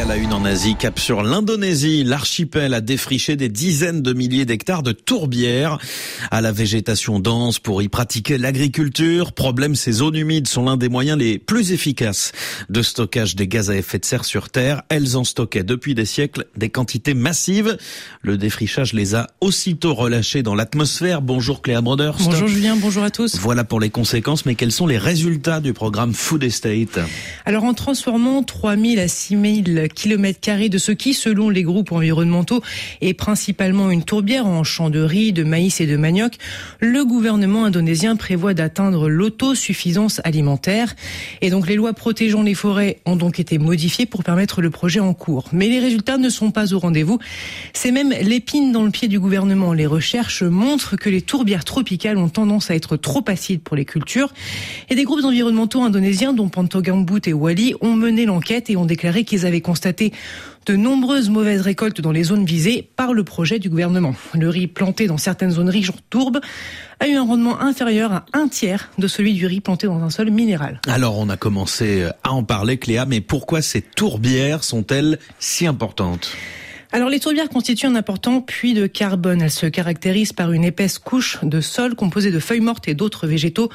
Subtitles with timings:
[0.00, 2.02] la une en Asie, cap sur l'Indonésie.
[2.02, 5.78] L'archipel a défriché des dizaines de milliers d'hectares de tourbières
[6.30, 9.32] à la végétation dense pour y pratiquer l'agriculture.
[9.32, 12.32] Problème, ces zones humides sont l'un des moyens les plus efficaces
[12.70, 14.82] de stockage des gaz à effet de serre sur Terre.
[14.88, 17.76] Elles en stockaient depuis des siècles des quantités massives.
[18.22, 21.20] Le défrichage les a aussitôt relâchées dans l'atmosphère.
[21.20, 22.16] Bonjour Cléa Broders.
[22.24, 23.36] Bonjour Julien, bonjour à tous.
[23.36, 26.98] Voilà pour les conséquences, mais quels sont les résultats du programme Food Estate?
[27.44, 32.62] Alors en transformant 3000 à 6000 km carrés de ce qui, selon les groupes environnementaux,
[33.00, 36.34] est principalement une tourbière en champs de riz, de maïs et de manioc,
[36.80, 40.94] le gouvernement indonésien prévoit d'atteindre l'autosuffisance alimentaire.
[41.40, 45.00] Et donc les lois protégeant les forêts ont donc été modifiées pour permettre le projet
[45.00, 45.48] en cours.
[45.52, 47.18] Mais les résultats ne sont pas au rendez-vous.
[47.72, 49.72] C'est même l'épine dans le pied du gouvernement.
[49.72, 53.84] Les recherches montrent que les tourbières tropicales ont tendance à être trop acides pour les
[53.84, 54.32] cultures.
[54.90, 59.24] Et des groupes environnementaux indonésiens, dont Pantogambut et Wali, ont mené l'enquête et ont déclaré
[59.24, 60.12] qu'ils avaient constaté
[60.66, 64.14] de nombreuses mauvaises récoltes dans les zones visées par le projet du gouvernement.
[64.34, 66.40] Le riz planté dans certaines zones riches en tourbe
[67.00, 70.10] a eu un rendement inférieur à un tiers de celui du riz planté dans un
[70.10, 70.78] sol minéral.
[70.86, 76.36] Alors on a commencé à en parler Cléa, mais pourquoi ces tourbières sont-elles si importantes?
[76.92, 79.40] Alors les tourbières constituent un important puits de carbone.
[79.40, 83.26] Elles se caractérisent par une épaisse couche de sol composée de feuilles mortes et d'autres
[83.26, 83.70] végétaux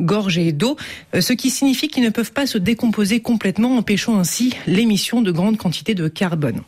[0.00, 0.76] gorgés d'eau,
[1.14, 5.30] euh, ce qui signifie qu'ils ne peuvent pas se décomposer complètement, empêchant ainsi l'émission de
[5.30, 6.62] grandes quantités de carbone.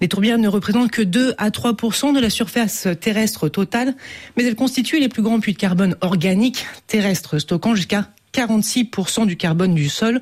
[0.00, 3.96] Les tourbières ne représentent que 2 à 3% de la surface terrestre totale,
[4.36, 9.36] mais elles constituent les plus grands puits de carbone organiques terrestres, stockant jusqu'à 46% du
[9.36, 10.20] carbone du sol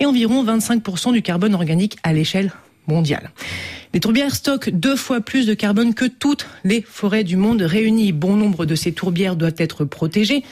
[0.00, 2.52] et environ 25% du carbone organique à l'échelle
[2.86, 3.30] mondiale.
[3.94, 8.12] Les tourbières stockent deux fois plus de carbone que toutes les forêts du monde réunies.
[8.12, 10.44] Bon nombre de ces tourbières doivent être protégées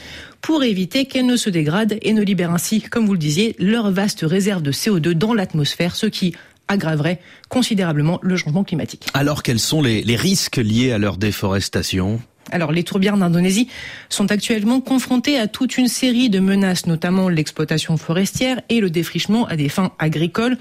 [0.42, 3.90] pour éviter qu'elles ne se dégradent et ne libèrent ainsi, comme vous le disiez, leur
[3.90, 6.34] vaste réserve de CO2 dans l'atmosphère, ce qui
[6.68, 9.06] aggraverait considérablement le changement climatique.
[9.14, 12.20] Alors quels sont les, les risques liés à leur déforestation?
[12.52, 13.68] Alors, les tourbières d'Indonésie
[14.08, 19.46] sont actuellement confrontées à toute une série de menaces, notamment l'exploitation forestière et le défrichement
[19.46, 20.58] à des fins agricoles,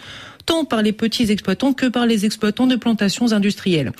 [0.50, 3.92] tant par les petits exploitants que par les exploitants de plantations industrielles.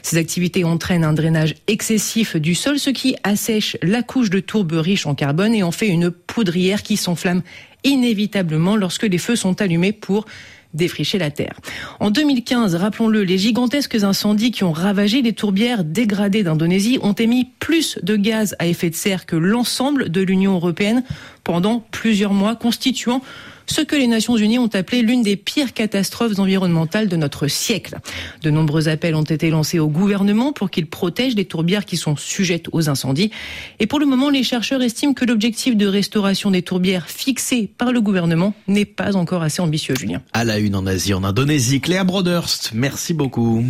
[0.00, 4.72] Ces activités entraînent un drainage excessif du sol, ce qui assèche la couche de tourbe
[4.72, 7.42] riche en carbone et en fait une poudrière qui s'enflamme
[7.84, 10.24] inévitablement lorsque les feux sont allumés pour
[10.72, 11.60] défricher la terre.
[12.00, 17.50] En 2015, rappelons-le, les gigantesques incendies qui ont ravagé les tourbières dégradées d'Indonésie ont émis
[17.58, 21.04] plus de gaz à effet de serre que l'ensemble de l'Union européenne
[21.44, 23.20] pendant plusieurs mois, constituant
[23.70, 27.98] ce que les Nations Unies ont appelé l'une des pires catastrophes environnementales de notre siècle.
[28.42, 32.16] De nombreux appels ont été lancés au gouvernement pour qu'il protège les tourbières qui sont
[32.16, 33.30] sujettes aux incendies.
[33.78, 37.92] Et pour le moment, les chercheurs estiment que l'objectif de restauration des tourbières fixé par
[37.92, 40.22] le gouvernement n'est pas encore assez ambitieux, Julien.
[40.32, 43.64] À la une en Asie, en Indonésie, Claire Broderst, merci beaucoup.